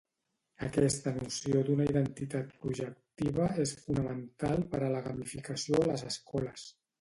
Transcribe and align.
Aquesta 0.67 1.11
noció 1.17 1.59
d’una 1.67 1.85
identitat 1.89 2.55
projectiva 2.63 3.51
és 3.65 3.75
fonamental 3.83 4.67
per 4.73 4.81
a 4.87 4.89
la 4.97 5.05
gamificació 5.11 5.83
a 5.85 5.91
les 5.93 6.09
escoles. 6.15 6.67